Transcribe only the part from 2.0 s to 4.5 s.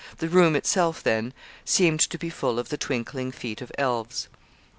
be full of the twinkling feet of elves.